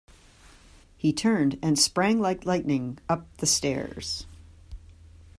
He 0.97 1.13
turned 1.13 1.59
and 1.61 1.77
sprang 1.77 2.19
like 2.19 2.43
lightning 2.43 2.97
up 3.07 3.37
the 3.37 3.45
stairs. 3.45 4.25